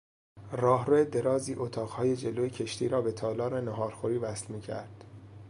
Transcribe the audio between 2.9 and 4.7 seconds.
به تالار ناهارخوری وصل